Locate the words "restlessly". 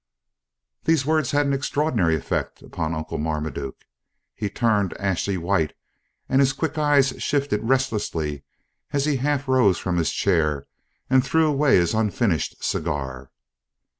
7.63-8.41